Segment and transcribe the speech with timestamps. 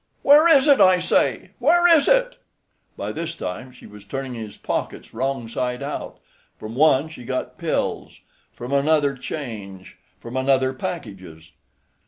[0.23, 1.51] "Where is it, I say?
[1.59, 2.37] where is it?"
[2.97, 6.17] By this time she was turning his pockets wrong side out.
[6.57, 11.51] From one she got pills, from another change, from another packages.